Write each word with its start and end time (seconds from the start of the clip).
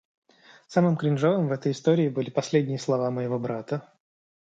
Самым 0.73 0.97
кринжовым 0.97 1.47
в 1.47 1.51
этой 1.51 1.73
истории 1.73 2.09
были 2.09 2.31
последние 2.31 2.79
слова 2.79 3.11
моего 3.11 3.37
брата. 3.37 3.87